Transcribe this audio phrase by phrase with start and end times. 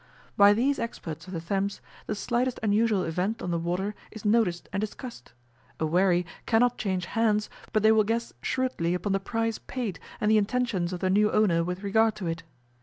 [0.35, 4.67] By these experts of the Thames the slightest unusual event on the water is noticed
[4.73, 5.33] and discussed
[5.79, 10.31] a wherry cannot change hands but they will guess shrewdly upon the price paid and
[10.31, 12.41] the intentions of the new owner with regard to it.